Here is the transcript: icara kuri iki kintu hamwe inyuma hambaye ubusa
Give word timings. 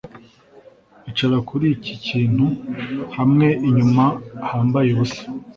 icara 1.09 1.37
kuri 1.47 1.65
iki 1.75 1.93
kintu 2.05 2.45
hamwe 3.17 3.47
inyuma 3.67 4.05
hambaye 4.49 4.89
ubusa 4.91 5.23